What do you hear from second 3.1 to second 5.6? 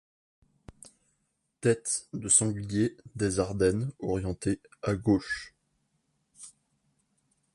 des Ardennes orienté à gauche.